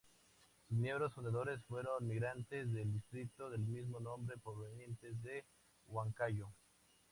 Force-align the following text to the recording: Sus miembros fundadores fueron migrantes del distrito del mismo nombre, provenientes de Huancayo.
Sus 0.67 0.77
miembros 0.79 1.13
fundadores 1.13 1.61
fueron 1.67 2.07
migrantes 2.07 2.73
del 2.73 2.91
distrito 2.91 3.51
del 3.51 3.61
mismo 3.67 3.99
nombre, 3.99 4.35
provenientes 4.43 5.21
de 5.21 5.45
Huancayo. 5.85 6.49